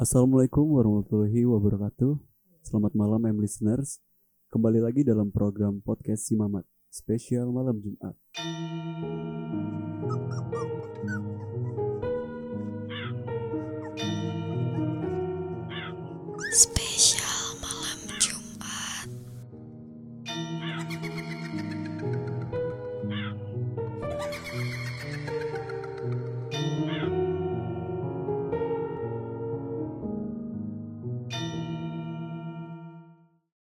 [0.00, 2.16] Assalamualaikum warahmatullahi wabarakatuh.
[2.64, 4.00] Selamat malam, M listeners.
[4.48, 8.16] Kembali lagi dalam program podcast Si Mamat spesial malam Jumat.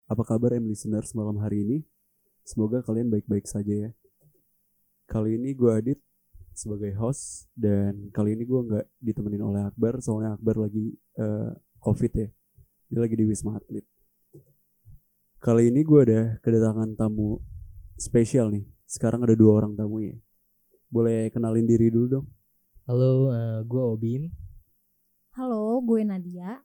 [0.07, 1.77] Apa kabar M listeners malam hari ini?
[2.47, 3.91] Semoga kalian baik-baik saja ya.
[5.03, 5.99] Kali ini gue Adit
[6.55, 11.51] sebagai host dan kali ini gue nggak ditemenin oleh Akbar soalnya Akbar lagi eh,
[11.83, 12.27] covid ya.
[12.87, 13.83] Dia lagi di Wisma Atlet.
[15.43, 17.43] Kali ini gue ada kedatangan tamu
[17.99, 18.63] spesial nih.
[18.87, 20.15] Sekarang ada dua orang tamunya.
[20.87, 22.27] Boleh kenalin diri dulu dong.
[22.87, 23.35] Halo,
[23.67, 24.31] gue Obim.
[25.35, 26.63] Halo, gue Nadia.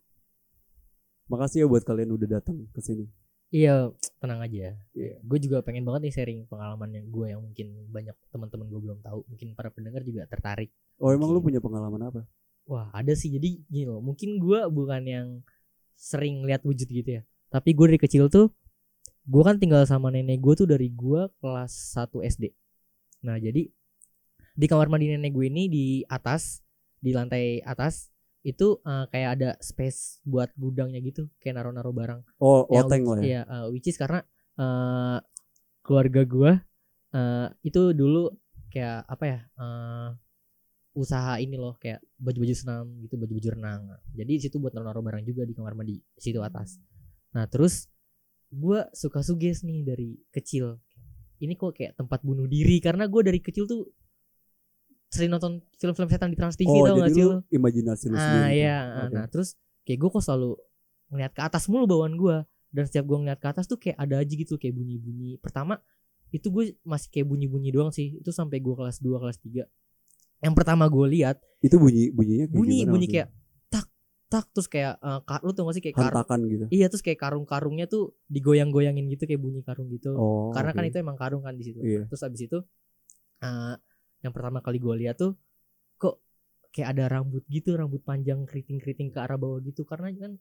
[1.27, 3.11] Makasih ya buat kalian udah datang ke sini.
[3.53, 4.73] Iya, tenang aja.
[4.97, 5.15] Iya.
[5.21, 8.99] Gue juga pengen banget nih sharing pengalaman yang gue yang mungkin banyak teman-teman gue belum
[9.05, 9.29] tahu.
[9.29, 10.73] Mungkin para pendengar juga tertarik.
[10.97, 11.53] Oh emang lu Oke.
[11.53, 12.21] punya pengalaman apa?
[12.65, 13.29] Wah, ada sih.
[13.29, 15.29] Jadi gini loh, mungkin gue bukan yang
[15.93, 17.23] sering lihat wujud gitu ya.
[17.53, 18.49] Tapi gue dari kecil tuh,
[19.29, 22.57] gue kan tinggal sama nenek gue tuh dari gue kelas 1 SD.
[23.29, 23.69] Nah, jadi
[24.53, 26.65] di kamar mandi nenek gue ini di atas,
[27.05, 28.12] di lantai atas
[28.43, 32.21] itu eh, kayak ada space buat gudangnya gitu, kayak naro-naro barang.
[32.43, 33.25] Oh yang loteng lah ya.
[33.25, 34.27] Iya, uh, which is karena
[34.59, 35.23] uh,
[35.87, 36.53] keluarga gua
[37.15, 38.35] uh, itu dulu
[38.75, 39.39] kayak apa ya?
[39.59, 40.11] uh,
[40.93, 43.83] usaha ini loh kayak baju-baju senam gitu, baju-baju renang.
[44.13, 46.77] Jadi di situ buat naruh barang juga di kamar mandi situ atas.
[47.33, 47.89] Nah, terus
[48.53, 50.77] gua suka suges nih dari kecil.
[51.41, 53.89] Ini kok kayak tempat bunuh diri karena gua dari kecil tuh
[55.13, 58.17] sering nonton film-film setan di Trans TV oh tau jadi gak sih lu imajinasi lu
[58.17, 58.45] sendiri.
[58.49, 59.13] Ah iya, Oke.
[59.13, 60.51] nah terus kayak gue kok selalu
[61.13, 62.37] ngeliat ke atas mulu bawaan gue
[62.73, 65.37] dan setiap gue ngeliat ke atas tuh kayak ada aja gitu kayak bunyi-bunyi.
[65.37, 65.77] Pertama
[66.33, 68.17] itu gue masih kayak bunyi-bunyi doang sih.
[68.25, 69.69] Itu sampai gue kelas 2 kelas 3.
[70.43, 73.13] Yang pertama gue lihat Itu bunyi bunyinya kayak bunyi gimana bunyi maksudnya?
[73.13, 73.29] kayak
[73.71, 73.87] tak
[74.33, 76.65] tak terus kayak eh, ka- lu tau gak sih kayak karung Hentakan gitu.
[76.73, 80.17] Iya terus kayak karung-karungnya tuh digoyang-goyangin gitu kayak bunyi karung gitu.
[80.17, 80.49] Oh.
[80.57, 80.91] Karena kan oke.
[80.91, 81.85] itu emang karung kan di situ.
[81.85, 82.09] Iya.
[82.09, 82.59] Terus abis itu
[83.45, 83.75] eh,
[84.23, 85.35] yang pertama kali gue lihat tuh
[85.99, 86.23] kok
[86.73, 90.33] kayak ada rambut gitu, rambut panjang keriting-keriting ke arah bawah gitu karena kan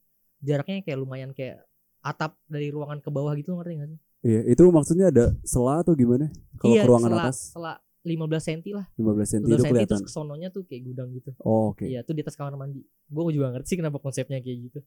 [0.42, 1.66] jaraknya kayak lumayan kayak
[2.02, 4.00] atap dari ruangan ke bawah gitu ngerti gak sih?
[4.22, 6.30] Iya, itu maksudnya ada sela atau gimana?
[6.62, 8.86] Kalau iya, ke ruangan sela, atas sela 15 cm lah.
[8.98, 9.90] 15 cm 15 itu kelihatan.
[9.90, 11.30] terus kesononya tuh kayak gudang gitu.
[11.42, 11.86] Oh, oke.
[11.86, 12.82] Iya, tuh di atas kamar mandi.
[13.10, 14.80] Gue juga ngerti sih kenapa konsepnya kayak gitu.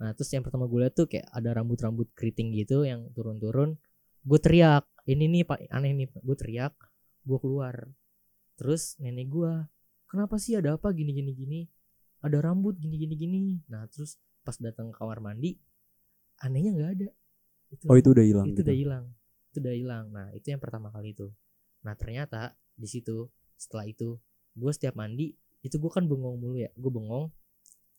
[0.00, 3.76] Nah, terus yang pertama gue lihat tuh kayak ada rambut-rambut keriting gitu yang turun-turun.
[4.24, 6.08] Gue teriak, ini nih pak aneh nih.
[6.20, 6.72] Gue teriak,
[7.24, 7.88] gue keluar.
[8.60, 9.52] Terus nenek gue,
[10.04, 11.60] kenapa sih ada apa gini gini gini?
[12.20, 13.40] Ada rambut gini gini gini.
[13.66, 15.56] Nah, terus pas datang ke kamar mandi,
[16.38, 17.08] anehnya nggak ada.
[17.70, 18.68] Itu, Oh, itu udah hilang itu gitu.
[18.68, 19.04] udah hilang.
[19.48, 20.04] Itu udah hilang.
[20.12, 21.32] Nah, itu yang pertama kali itu.
[21.80, 24.20] Nah, ternyata di situ setelah itu
[24.50, 27.28] gue setiap mandi itu gue kan bengong mulu ya gue bengong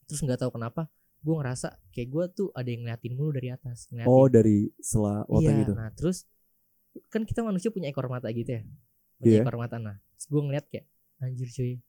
[0.03, 0.89] terus nggak tahu kenapa
[1.21, 5.21] gue ngerasa kayak gue tuh ada yang ngeliatin mulu dari atas ngeliatin Oh, dari sela
[5.29, 5.73] loteng iya itu.
[5.77, 6.25] nah terus
[7.07, 8.61] kan kita manusia punya ekor mata gitu ya
[9.15, 9.41] punya Iya.
[9.45, 10.85] ekor mata nah gue ngeliat kayak
[11.19, 11.79] anjir cuy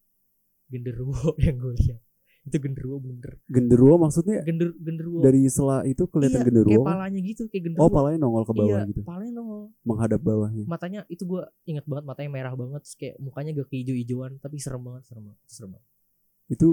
[0.66, 2.00] genderuwo yang gue lihat
[2.43, 6.75] itu genderuwo bener Genderuwo maksudnya gender genderuwo dari sela itu kelihatan iya, genderuwo.
[6.75, 9.00] kayak palanya gitu kayak genderuwo Oh, palanya nongol ke bawah iya, gitu.
[9.03, 10.65] palanya nongol Menghadap bawahnya.
[10.66, 14.82] matanya itu gue ingat banget matanya merah banget terus kayak mukanya gak keijo-ijoan tapi serem
[14.82, 15.88] banget serem banget serem banget
[16.50, 16.69] Itu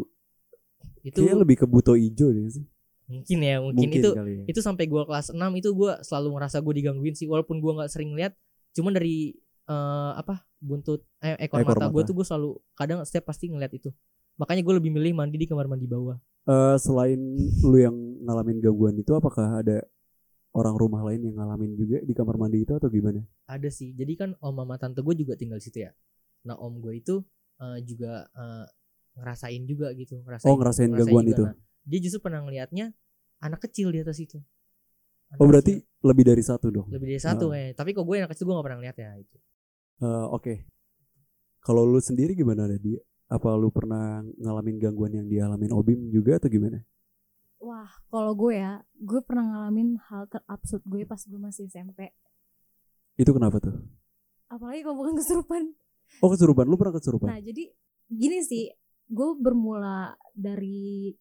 [1.04, 2.66] itu kayaknya lebih ke buto ijo deh sih.
[3.06, 4.24] mungkin ya mungkin, Mungkin itu ya.
[4.48, 7.92] itu sampai gua kelas 6 itu gua selalu ngerasa gue digangguin sih walaupun gua nggak
[7.92, 8.34] sering lihat
[8.72, 9.34] cuman dari
[9.70, 12.08] eh, apa buntut eh, ekor, Ekor mata gue mata.
[12.10, 13.94] tuh gue selalu kadang setiap pasti ngeliat itu
[14.36, 17.20] makanya gue lebih milih mandi di kamar mandi bawah Eh, selain
[17.62, 17.94] lu yang
[18.26, 19.86] ngalamin gangguan itu apakah ada
[20.50, 23.22] orang rumah lain yang ngalamin juga di kamar mandi itu atau gimana?
[23.46, 25.92] ada sih jadi kan om mama tante gue juga tinggal di situ ya
[26.42, 27.22] nah om gue itu
[27.60, 28.66] eh, juga eh,
[29.14, 31.34] ngerasain juga gitu ngerasain, Oh, ngerasain gangguan juga.
[31.36, 31.44] itu.
[31.44, 32.86] Nah, dia justru pernah ngeliatnya
[33.40, 34.40] anak kecil di atas itu
[35.30, 36.02] Anak Oh, berarti kecil.
[36.02, 36.88] lebih dari satu dong.
[36.90, 37.60] lebih dari satu Ah.
[37.60, 39.38] eh tapi kok gue anak kecil gue gak pernah ngeliat ya itu
[40.00, 40.64] Eh, Oke.
[41.60, 42.96] Kalau lu sendiri gimana Nadi?
[43.30, 46.82] Apa lu pernah ngalamin gangguan yang dialamin Obim juga atau gimana?
[47.60, 52.16] Wah, kalau gue ya, gue pernah ngalamin hal terabsurd gue pas gue masih SMP.
[53.20, 53.76] Itu kenapa tuh?
[54.48, 55.76] Apalagi kalau bukan kesurupan.
[56.24, 57.28] Oh kesurupan, lu pernah kesurupan?
[57.28, 57.70] Nah, jadi
[58.08, 58.72] gini sih,
[59.12, 61.14] gue bermula dari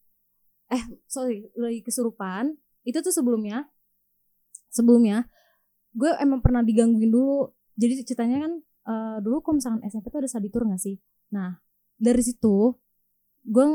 [0.70, 2.54] eh sorry, dari kesurupan.
[2.86, 3.69] Itu tuh sebelumnya
[4.70, 5.26] sebelumnya
[5.92, 7.50] gue emang pernah digangguin dulu.
[7.75, 8.52] Jadi ceritanya kan
[8.88, 10.96] eh, dulu kalau misalkan SMP tuh ada study tour gak sih?
[11.31, 11.61] Nah,
[12.00, 12.73] dari situ
[13.44, 13.67] gue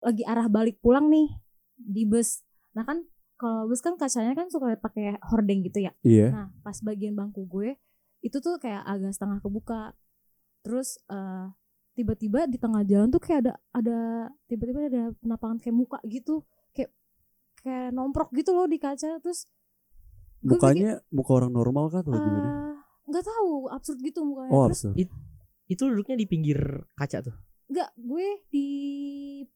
[0.00, 1.28] lagi arah balik pulang nih
[1.76, 2.40] di bus
[2.72, 3.04] nah kan
[3.36, 6.28] kalau bus kan kacanya kan suka pakai hordeng gitu ya Iya.
[6.32, 7.76] Nah, pas bagian bangku gue
[8.20, 9.96] itu tuh kayak agak setengah kebuka.
[10.60, 11.46] Terus eh,
[11.96, 13.98] tiba-tiba di tengah jalan tuh kayak ada ada
[14.44, 16.44] tiba-tiba ada penampakan kayak muka gitu,
[16.76, 16.92] kayak
[17.60, 19.18] kayak nomprok gitu loh di kaca.
[19.20, 19.48] Terus
[20.40, 22.69] Mukanya muka orang normal kan atau pikir, gimana?
[23.10, 24.50] Nggak tahu absurd gitu mukanya.
[24.50, 25.10] Oh, Terus absurd.
[25.66, 26.58] Itu duduknya di pinggir
[26.94, 27.36] kaca tuh.
[27.66, 28.68] nggak gue di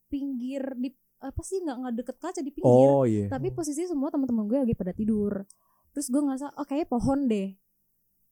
[0.06, 0.86] pinggir di
[1.18, 2.68] apa sih nggak nggak deket kaca di pinggir.
[2.68, 3.26] Oh iya.
[3.26, 5.42] Tapi posisi semua teman-teman gue lagi pada tidur.
[5.90, 7.48] Terus gue ngerasa oh kayaknya pohon deh.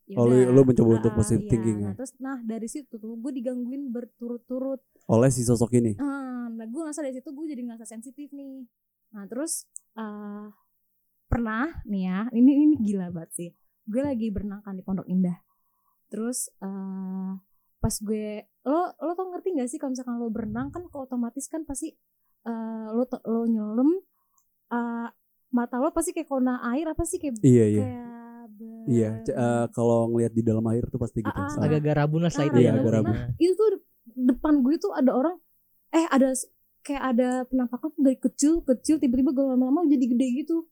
[0.04, 1.50] Ya Oh, lu- mencoba untuk Ah, positive iya.
[1.50, 1.84] thinking ya?
[1.84, 4.82] Nah, terus nah dari situ tuh gue digangguin berturut-turut.
[5.06, 5.94] Oleh si sosok ini.
[5.96, 8.66] Ah, nah gue ngerasa dari situ gue jadi ngerasa sensitif nih.
[9.10, 10.46] Nah terus eh
[11.24, 13.50] pernah nih ya, ini ini gila banget sih.
[13.84, 15.36] Gue lagi berenang kan di Pondok Indah.
[16.08, 17.32] Terus eh
[17.76, 18.26] pas gue
[18.62, 21.90] lo lo tau ngerti gak sih kalau misalkan lo berenang kan otomatis kan pasti
[22.42, 23.90] eh lo to- lo nyelam
[24.70, 25.08] eh
[25.50, 27.82] mata lo pasti kayak kona air apa sih kayak Iya iya.
[27.82, 28.10] kayak
[28.52, 31.30] ber- Iya, eh, kalau ngelihat di dalam air tuh pasti gitu.
[31.30, 31.50] Ah, ah.
[31.50, 31.62] Ah.
[31.62, 32.70] Agak-agak rabun lah Nah, itu ya.
[32.72, 33.14] agak rabun.
[33.14, 33.68] Nah, itu tuh
[34.12, 35.36] depan gue tuh ada orang
[35.90, 36.28] eh ada
[36.80, 40.66] kayak ada penampakan dari kecil kecil tiba-tiba gue lama-lama jadi gede gitu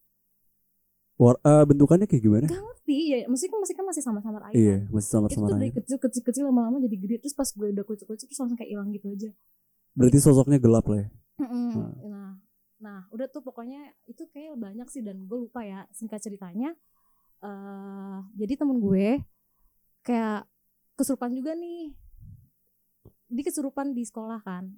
[1.20, 2.46] War- eh, bentukannya kayak gimana?
[2.46, 5.52] gak ngerti ya maksudnya kan masih kan masih sama-sama air Iya, masih itu sama-sama tuh
[5.55, 5.75] dari air.
[5.76, 8.88] kecil kecil kecil lama-lama jadi gede terus pas gue udah kucuk-kucuk terus langsung kayak hilang
[8.88, 9.31] gitu aja
[9.93, 11.08] Berarti sosoknya gelap lah ya.
[11.38, 11.93] Hmm.
[12.06, 12.31] nah
[12.78, 16.72] nah udah tuh pokoknya itu kayak banyak sih dan gue lupa ya singkat ceritanya
[17.38, 19.20] eh jadi temen gue
[20.00, 20.49] kayak
[20.94, 21.93] kesurupan juga nih
[23.26, 24.73] di kesurupan di sekolah kan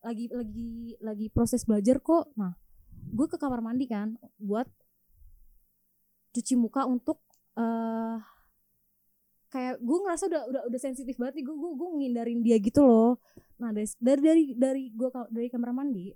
[0.00, 2.54] lagi lagi lagi proses belajar kok nah
[3.08, 4.66] gue ke kamar mandi kan buat
[6.30, 7.18] cuci muka untuk
[7.58, 8.18] eh
[9.50, 12.86] kayak gue ngerasa udah udah udah sensitif banget nih gue gue gue ngindarin dia gitu
[12.86, 13.18] loh.
[13.58, 16.14] Nah dari dari dari dari gue dari kamar mandi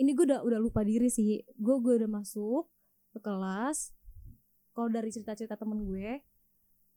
[0.00, 1.44] ini gue udah udah lupa diri sih.
[1.54, 2.66] Gue gue udah masuk
[3.14, 3.94] ke kelas.
[4.74, 6.24] Kalau dari cerita-cerita temen gue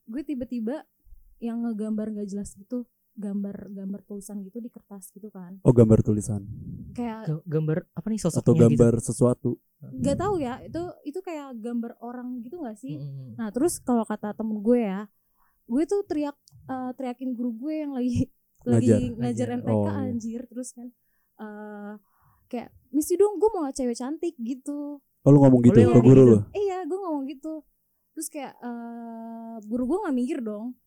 [0.04, 0.84] gue tiba-tiba
[1.40, 6.02] yang ngegambar nggak jelas gitu gambar gambar tulisan gitu di kertas gitu kan Oh, gambar
[6.02, 6.44] tulisan
[6.92, 8.62] kayak G- gambar apa nih sosoknya atau gitu?
[8.64, 9.50] gambar sesuatu.
[9.84, 13.36] nggak tahu ya itu itu kayak gambar orang gitu nggak sih Mm-mm.
[13.36, 15.12] Nah terus kalau kata temen gue ya,
[15.66, 18.32] gue tuh teriak eh, teriakin guru gue yang lagi
[18.64, 19.20] lagi Ngajar.
[19.20, 19.60] ngajar Ngajar.
[19.60, 20.02] MTK Oh, iya.
[20.08, 20.88] anjir terus kan
[21.36, 21.94] eh
[22.48, 25.04] kayak misi dong gue mau cewek cantik gitu.
[25.04, 26.32] Oh, lu ngomong gitu ke guru gitu?
[26.32, 26.38] lu.
[26.54, 27.54] Iya gue ngomong gitu.
[28.14, 30.80] Terus kayak eh guru gue nggak mikir dong.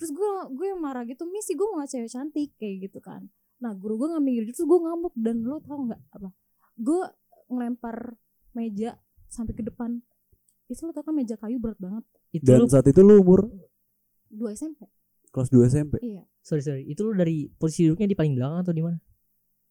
[0.00, 3.28] Terus gue gue marah gitu misi gue mau cewek cantik kayak gitu kan.
[3.58, 6.28] Nah guru gue nggak mikir terus gue ngamuk dan lo tau nggak apa?
[6.74, 7.04] Gue
[7.46, 8.16] ngelempar
[8.50, 10.00] meja sampai ke depan.
[10.66, 12.04] Itu lo tau kan meja kayu berat banget.
[12.32, 13.52] Itu Dan lu, saat itu lu umur
[14.26, 14.86] Dua SMP.
[15.28, 15.94] kelas 2 SMP.
[16.00, 16.24] Iya.
[16.40, 18.98] sorry sorry, itu lu dari posisi duduknya di paling belakang atau di mana?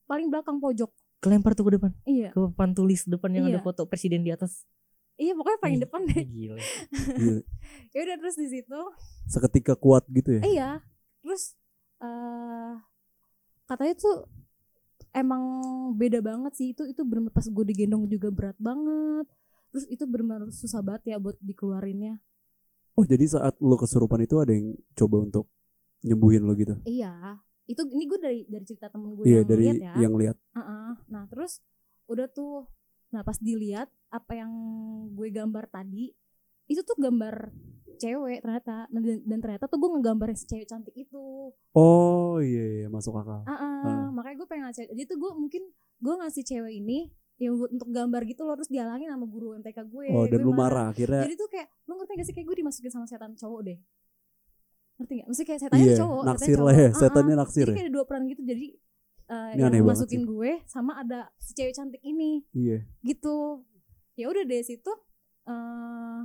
[0.05, 0.87] paling belakang pojok.
[1.19, 2.29] Kelempar tuh ke depan, Iya.
[2.29, 3.61] ke papan tulis depan yang ada Iya.
[3.61, 4.63] foto presiden di atas.
[5.19, 6.23] Iya pokoknya paling Ih, depan deh.
[6.23, 6.55] Gila.
[7.19, 7.37] Iya.
[7.91, 8.79] Ya udah terus di situ.
[9.27, 10.41] Seketika kuat gitu ya.
[10.41, 10.69] Eh, iya.
[11.19, 11.59] Terus
[11.99, 12.73] eh
[13.67, 14.25] katanya tuh
[15.11, 15.43] emang
[15.93, 19.27] beda banget sih itu itu bener pas gue digendong juga berat banget.
[19.69, 22.23] Terus itu benar susah banget ya buat dikeluarinnya.
[22.95, 25.45] Oh, jadi saat lu kesurupan itu ada yang coba untuk
[26.01, 26.79] nyembuhin lo gitu.
[26.83, 27.43] Iya.
[27.67, 29.93] Itu ini gue dari dari cerita temen gue Iya, yang dari lihat ya.
[29.99, 30.37] yang lihat.
[30.55, 30.89] Heeh.
[31.11, 31.59] Nah terus
[32.09, 32.65] udah tuh,
[33.09, 34.51] nah pas dilihat apa yang
[35.11, 36.13] gue gambar tadi,
[36.65, 37.49] itu tuh gambar
[37.97, 41.51] cewek ternyata, Nah, dan, dan ternyata tuh gue ngegambarin si cewek cantik itu.
[41.73, 43.43] Oh, iya iya masuk akal.
[43.43, 44.07] Ah, ah, Ah.
[44.09, 45.63] makanya gue pengen ngasih, jadi tuh gue mungkin
[45.99, 50.07] gue ngasih cewek ini ya untuk gambar gitu loh terus dihalangin sama guru MTK gue.
[50.11, 51.23] Oh, dan Gue lu marah akhirnya.
[51.23, 53.77] Jadi tuh kayak lu ngerti gak sih kayak gue dimasukin sama setan cowok deh.
[54.99, 55.25] Ngerti gak?
[55.31, 56.91] Maksudnya kayak setannya Iya, cowok, naksir setannya lah ya, cowok.
[56.91, 56.99] Ah, ah.
[56.99, 57.75] setannya naksir Jadi ya.
[57.79, 58.67] kayak ada dua peran gitu jadi
[59.29, 60.27] eh, Ini yang masukin sih.
[60.27, 62.81] gue sama ada si cewek cantik ini Iya.
[63.01, 63.61] gitu
[64.13, 64.89] ya udah dari situ
[65.45, 66.19] eh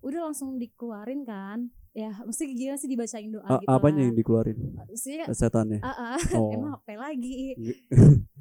[0.00, 4.06] udah langsung dikeluarin kan ya mesti gimana sih dibacain doa A- gitu apanya lah.
[4.06, 4.56] yang dikeluarin?
[4.78, 5.80] Maksudnya, Setannya.
[5.80, 6.50] ah, ah, Oh.
[6.52, 7.58] emang apa lagi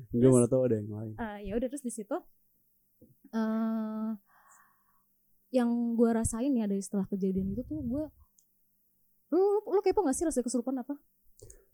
[0.08, 1.14] Enggak mana tahu ada yang lain.
[1.16, 2.14] Eh, ya udah terus di situ
[3.28, 4.10] eh
[5.50, 8.06] yang gue rasain ya dari setelah kejadian itu tuh gue
[9.28, 10.96] lu, lu, lu kepo gak sih rasa kesurupan apa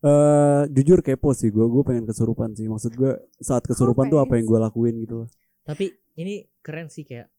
[0.03, 2.67] Eh jujur kepo sih gue, gue pengen kesurupan sih.
[2.67, 5.29] Maksud gue saat kesurupan tuh apa yang gue lakuin gitu loh.
[5.63, 7.31] Tapi ini keren sih kayak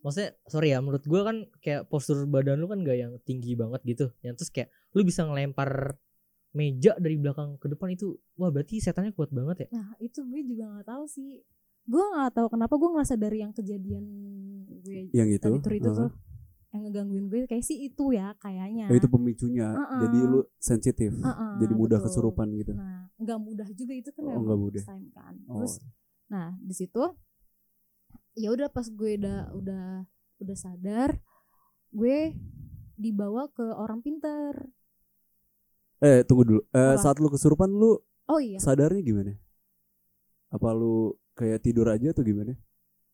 [0.00, 3.84] Maksudnya sorry ya menurut gua kan kayak postur badan lu kan gak yang tinggi banget
[3.84, 6.00] gitu Yang terus kayak lu bisa ngelempar
[6.56, 10.40] meja dari belakang ke depan itu Wah berarti setannya kuat banget ya Nah itu gue
[10.40, 11.44] juga nggak tahu sih.
[11.84, 14.04] Gue nggak tahu kenapa gue ngerasa dari yang kejadian
[14.80, 15.44] gue Yang itu.
[15.44, 16.08] tadi tur itu uh-huh.
[16.08, 16.10] tuh
[16.70, 18.86] yang ngegangguin gue kayak sih itu ya kayaknya.
[18.86, 19.74] Oh, itu pemicunya.
[19.74, 20.00] Uh-uh.
[20.06, 21.10] Jadi lu sensitif.
[21.18, 22.30] Uh-uh, jadi mudah betul.
[22.30, 22.72] kesurupan gitu.
[22.78, 24.82] Nah nggak mudah juga itu kan Oh, nggak mudah.
[24.86, 25.34] time kan.
[25.50, 25.60] Oh.
[25.60, 25.82] Terus
[26.30, 27.02] nah di situ
[28.38, 30.06] ya udah pas gue udah udah
[30.40, 31.18] udah sadar
[31.90, 32.38] gue
[32.94, 34.70] dibawa ke orang pinter
[36.00, 36.60] Eh tunggu dulu.
[36.72, 37.02] Eh, Apa?
[37.02, 37.98] saat lu kesurupan lu
[38.30, 39.36] oh iya sadarnya gimana?
[40.48, 42.54] Apa lu kayak tidur aja atau gimana?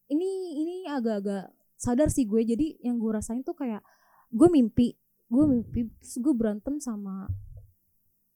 [0.06, 2.42] ini ini agak-agak sadar sih gue.
[2.42, 3.84] Jadi yang gue rasain tuh kayak
[4.32, 7.26] gue mimpi gue mimpi terus gue berantem sama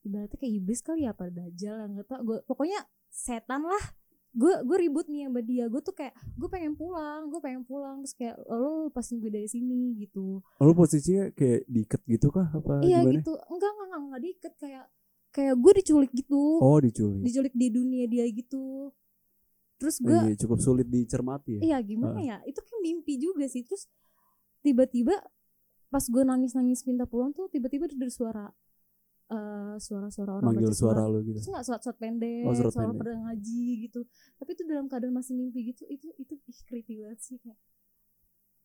[0.02, 2.80] ibaratnya kayak iblis kali ya apa dajjal yang nggak tau gue pokoknya
[3.10, 3.84] setan lah.
[4.30, 5.66] Gue gue ribut nih sama dia.
[5.66, 8.02] Gue tuh kayak gue pengen pulang gue pengen pulang.
[8.06, 10.42] Terus kayak lo lepasin gue dari sini gitu.
[10.62, 12.46] Lu posisinya kayak diikat gitu kah?
[12.54, 13.18] Apa iya gimana?
[13.18, 13.34] gitu.
[13.50, 14.52] Enggak enggak enggak, enggak diikat.
[14.58, 14.84] Kayak
[15.30, 16.42] kayak gue diculik gitu.
[16.62, 17.22] Oh diculik.
[17.22, 18.94] diculik di dunia dia gitu
[19.80, 21.60] terus Oh, gue iya, cukup sulit dicermati ya.
[21.64, 23.88] Iya gimana ya itu kan mimpi juga sih terus
[24.60, 25.16] tiba-tiba
[25.88, 28.46] pas gue nangis-nangis minta pulang tuh tiba-tiba ada suara
[29.30, 31.38] eh suara-suara orang Manggil baca suara lu gitu.
[31.38, 33.14] terus nggak surat-surat pendek Oh, surat suara pendek.
[33.16, 34.00] ngaji gitu
[34.36, 37.54] tapi itu dalam keadaan masih mimpi gitu itu itu ih, creepy banget sih kayak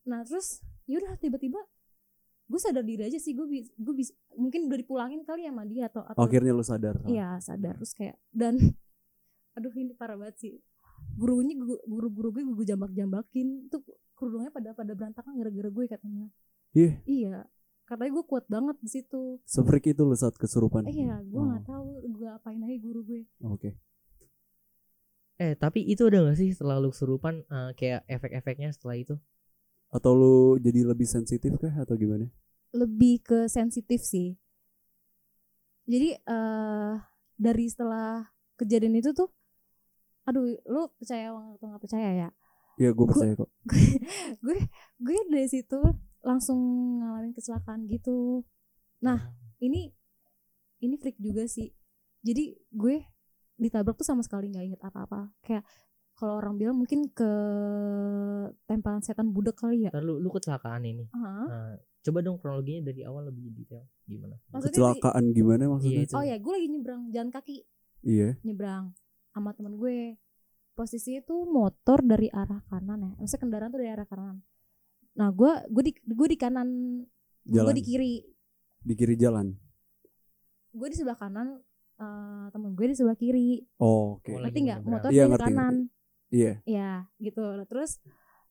[0.04, 1.58] nah terus yaudah tiba-tiba
[2.46, 5.66] gue sadar diri aja sih gue bis, gue bis, mungkin udah dipulangin kali ya sama
[5.66, 6.94] dia atau atau Akhirnya lu sadar.
[7.02, 8.54] Iya sadar terus kayak dan
[9.58, 10.54] aduh ini parah banget sih
[11.16, 13.80] gurunya gu- guru-guru gue gue jambak-jambakin tuh
[14.12, 16.28] kerudungnya pada pada berantakan gara-gara gue katanya
[16.72, 16.92] Iya.
[17.04, 17.36] iya
[17.84, 20.84] katanya gue kuat banget di situ Sefreak itu lu saat kesurupan.
[20.84, 21.46] eh, iya gue Oh.
[21.46, 23.74] nggak tahu gue apain aja guru gue Oke.
[25.36, 29.14] Eh tapi itu ada gak sih setelah lu kesurupan eh, kayak efek-efeknya setelah itu?
[29.88, 32.28] Atau lu jadi lebih sensitif kah atau gimana?
[32.72, 34.36] lebih ke sensitif sih
[35.86, 36.94] jadi eh
[37.34, 39.30] dari setelah kejadian itu tuh
[40.26, 42.30] aduh lu percaya atau nggak percaya ya
[42.76, 43.48] Ya gue percaya kok.
[44.44, 44.58] gue
[44.98, 45.80] gue dari situ
[46.20, 46.58] langsung
[46.98, 48.44] ngalamin kecelakaan gitu
[48.98, 49.32] Nah.
[49.58, 49.88] ini
[50.78, 51.72] ini freak juga sih
[52.20, 53.00] jadi gue
[53.56, 55.64] ditabrak tuh sama sekali nggak inget apa-apa kayak
[56.12, 57.30] kalau orang bilang mungkin ke
[58.66, 61.04] tempalan setan budak kali ya Ntar lu, lu kecelakaan ini.
[61.12, 61.44] Hah?
[61.44, 64.36] Nah, coba dong kronologinya dari awal lebih detail gimana?
[64.48, 65.92] Maksudnya di- Kecelakaan gimana maksudnya?
[65.94, 66.14] Iya, itu.
[66.14, 67.56] oh ya gue lagi nyebrang jalan kaki
[68.02, 68.28] Iya.
[68.42, 68.96] nyebrang
[69.36, 70.16] sama temen gue.
[70.72, 73.12] Posisinya tuh motor dari arah kanan ya.
[73.16, 74.36] Maksudnya kendaraan tuh dari arah kanan.
[75.12, 76.68] Nah gue gue di gue di kanan
[77.44, 78.14] gue di kiri.
[78.80, 79.52] Di kiri jalan.
[80.70, 81.56] gue di sebelah kanan
[81.96, 83.64] eh, temen gue di sebelah kiri.
[83.80, 84.36] Oh, Oke.
[84.36, 85.74] Oh, lagi ngerti nggak motor Iya, di ngerti, kanan.
[86.28, 86.52] Iya.
[86.68, 87.40] ya gitu.
[87.40, 87.96] Nah, terus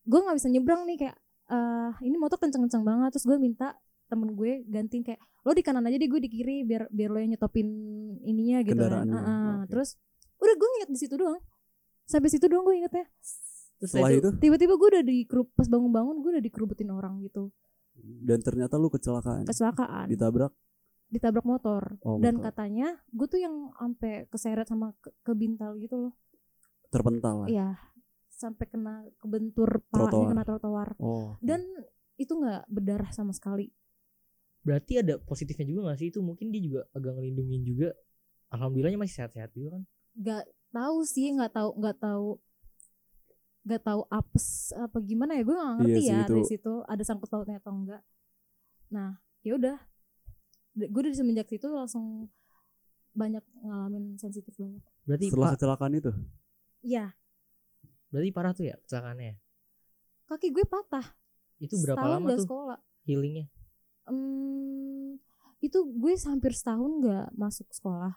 [0.02, 3.14] gue nggak bisa nyebrang nih kayak eh ini motor kenceng-kenceng banget.
[3.14, 3.78] Terus gue minta
[4.10, 7.22] temen gue gantiin kayak lo di kanan aja deh gue di kiri biar biar lo
[7.22, 7.70] yang nyetopin
[8.26, 9.06] ininya gitu kan.
[9.06, 9.54] Kendaraannya, Heeh.
[9.62, 9.66] oke.
[9.70, 9.90] terus
[10.46, 11.42] udah gue inget di situ doang.
[12.06, 13.06] Sampai situ doang gue ingetnya.
[13.82, 15.18] Terus Setelah itu tiba-tiba gue udah di
[15.58, 17.52] pas bangun-bangun gue udah dikerubutin orang gitu.
[18.00, 19.48] Dan ternyata lu kecelakaan.
[19.48, 20.08] kecelakaan.
[20.12, 20.54] Ditabrak.
[21.06, 22.02] ditabrak motor.
[22.02, 22.50] Oh, dan motor.
[22.50, 26.14] katanya gue tuh yang sampai keseret sama ke, kebintal gitu loh.
[26.90, 27.48] Terpental lah.
[27.48, 27.70] Iya.
[28.30, 30.90] Sampai kena kebentur palanya kena trotoar.
[31.00, 31.40] Oh.
[31.40, 31.64] dan
[32.20, 33.72] itu nggak berdarah sama sekali.
[34.66, 36.10] Berarti ada positifnya juga gak sih?
[36.10, 37.94] Itu mungkin dia juga agak ngelindungin juga.
[38.50, 39.84] Alhamdulillahnya masih sehat-sehat juga kan
[40.16, 42.28] nggak tahu sih nggak tahu nggak tahu
[43.62, 46.74] nggak tahu apes apa gimana ya gue nggak ngerti Iya sih, ya itu- dari situ
[46.84, 48.02] ada sangkut pautnya atau enggak
[48.88, 49.78] nah ya udah.
[50.76, 52.28] Gue dari semenjak situ langsung
[53.12, 54.84] banyak ngalamin sensitif banget.
[55.04, 56.12] Berarti Setelah kecelakaan itu.
[56.82, 57.16] ya
[58.08, 59.36] berarti parah tuh ya kecelakaannya
[60.26, 61.06] kaki gue patah.
[61.58, 62.80] Itu berapa Setahun lama tuh sekolah.
[63.04, 63.46] healingnya?
[64.06, 65.16] Em,
[65.60, 68.14] itu gue hampir setahun nggak masuk sekolah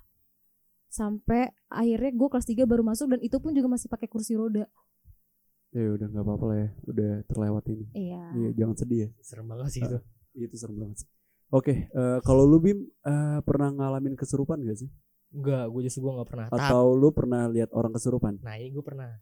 [0.99, 4.67] sampai akhirnya gue kelas 3 baru masuk dan itu pun juga masih pakai kursi roda
[5.69, 6.69] Ya udah nggak apa-apa lah ya.
[6.89, 7.85] Udah terlewat ini.
[7.93, 9.09] iya Iya, jangan sedih ya.
[9.21, 9.99] serem banget sih itu
[10.33, 11.09] Itu serem banget sih.
[11.49, 14.91] Oke, eh, kalau lu Bim eh, pernah ngalamin kesurupan gak sih?
[15.29, 18.41] enggak gue justru gue nggak pernah Atau lu pernah lihat orang kesurupan?
[18.41, 19.13] Nah ini gue pernah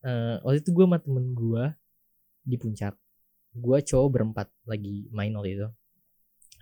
[0.00, 1.64] Eh Waktu itu gue sama temen gue
[2.40, 2.96] Di puncak
[3.52, 5.68] Gue cowok berempat Lagi main waktu itu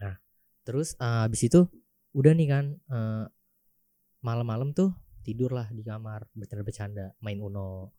[0.02, 0.18] Nah
[0.66, 1.62] Terus eh, abis itu
[2.10, 3.24] Udah nih kan eh,
[4.28, 4.92] Malam-malam tuh
[5.24, 7.96] Tidur lah di kamar Bercanda-bercanda Main Uno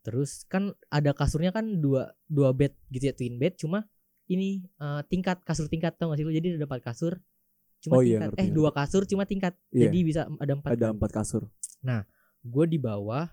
[0.00, 3.84] Terus kan ada kasurnya kan Dua dua bed gitu ya Twin bed Cuma
[4.32, 7.20] ini eh, tingkat Kasur tingkat tau gak sih lu Jadi ada empat kasur
[7.84, 8.56] Cuma Oh iya, tingkat ngerti, Eh ngerti.
[8.56, 9.92] dua kasur cuma tingkat Iya.
[9.92, 11.42] Jadi bisa ada empat Ada kan empat kasur.
[12.46, 13.26] gue di bawah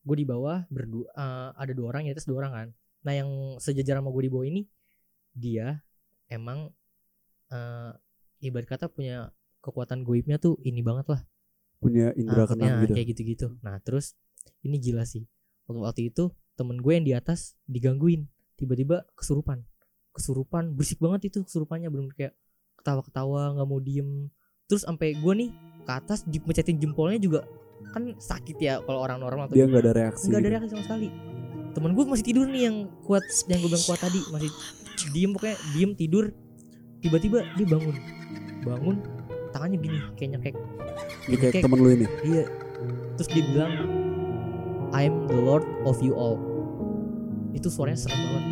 [0.00, 2.68] gue di bawah berdua eh, ada dua orang ya terus dua orang kan
[3.04, 3.28] nah yang
[3.60, 4.62] sejajar sama gue di bawah ini
[5.34, 5.82] dia
[6.30, 6.70] emang
[7.50, 7.92] eh
[8.40, 9.28] ibarat kata punya
[9.60, 11.20] kekuatan goibnya tuh ini banget lah.
[11.80, 12.92] Punya indera Ah, keenam ya, gitu.
[12.92, 13.46] kayak gitu-gitu.
[13.60, 14.12] Nah terus
[14.60, 15.24] ini gila sih.
[15.64, 18.28] Waktu waktu itu temen gue yang di atas digangguin.
[18.56, 19.64] Tiba-tiba kesurupan.
[20.12, 21.88] Kesurupan berisik banget itu kesurupannya.
[21.88, 22.36] Belum kayak
[22.76, 24.28] ketawa-ketawa nggak mau diem.
[24.68, 25.50] Terus sampai gue nih
[25.80, 27.40] ke atas dipencetin jempolnya juga
[27.96, 30.28] kan sakit ya kalau orang normal atau Dia nggak ada reaksi.
[30.28, 30.52] nggak ada gitu.
[30.52, 31.08] reaksi sama sekali.
[31.70, 34.20] Temen gue masih tidur nih yang kuat yang gue bilang kuat tadi.
[34.28, 34.50] Masih
[35.10, 36.24] diem pokoknya diem tidur.
[37.00, 37.96] Tiba-tiba dia bangun.
[38.60, 38.96] Bangun
[39.50, 40.54] tangannya gini kayak nyekek
[41.22, 42.06] Ini kayak Kayak- temen lu ini.
[42.22, 42.44] iya.
[43.14, 43.72] Terus dia bilang
[44.90, 46.38] I'm the Lord of you all.
[47.52, 48.44] Itu suaranya serem banget